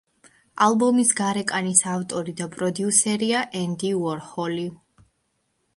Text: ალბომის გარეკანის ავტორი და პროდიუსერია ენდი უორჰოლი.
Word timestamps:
ალბომის 0.67 1.11
გარეკანის 1.19 1.83
ავტორი 1.91 2.33
და 2.41 2.49
პროდიუსერია 2.57 3.45
ენდი 3.61 3.95
უორჰოლი. 4.01 4.67